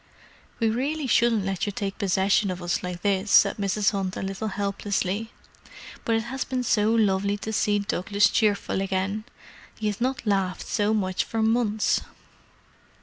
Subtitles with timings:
[0.59, 3.91] "We really shouldn't let you take possession of us like this," said Mrs.
[3.91, 5.29] Hunt a little helplessly.
[6.05, 9.25] "But it has been so lovely to see Douglas cheerful again.
[9.77, 12.01] He has not laughed so much for months."